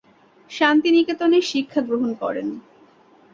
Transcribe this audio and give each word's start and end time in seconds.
শান্তিনিকেতনে 0.51 1.37
শিক্ষাগ্রহণ 1.41 2.09
করেন। 2.13 2.47